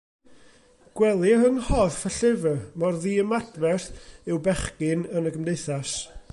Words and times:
Gwelir 0.99 1.43
yng 1.49 1.59
nghorff 1.65 1.99
y 2.09 2.11
llyfr 2.15 2.57
mor 2.85 2.97
ddiymadferth 3.03 3.93
yw 4.33 4.43
bechgyn 4.49 5.09
yn 5.21 5.33
y 5.33 5.35
gymdeithas. 5.37 5.97